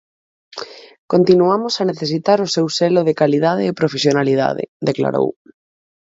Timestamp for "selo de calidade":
2.77-3.63